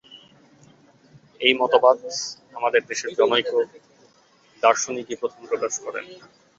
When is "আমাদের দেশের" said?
2.55-3.11